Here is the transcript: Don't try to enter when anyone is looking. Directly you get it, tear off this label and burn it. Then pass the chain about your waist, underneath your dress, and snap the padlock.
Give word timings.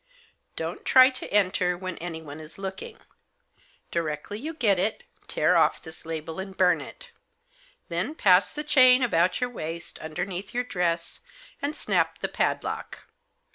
Don't 0.55 0.83
try 0.83 1.11
to 1.11 1.31
enter 1.31 1.77
when 1.77 1.99
anyone 1.99 2.39
is 2.39 2.57
looking. 2.57 2.97
Directly 3.91 4.39
you 4.39 4.55
get 4.55 4.79
it, 4.79 5.03
tear 5.27 5.55
off 5.55 5.79
this 5.79 6.07
label 6.07 6.39
and 6.39 6.57
burn 6.57 6.81
it. 6.81 7.11
Then 7.87 8.15
pass 8.15 8.51
the 8.51 8.63
chain 8.63 9.03
about 9.03 9.39
your 9.39 9.51
waist, 9.51 9.99
underneath 9.99 10.55
your 10.55 10.63
dress, 10.63 11.19
and 11.61 11.75
snap 11.75 12.17
the 12.17 12.27
padlock. 12.29 13.03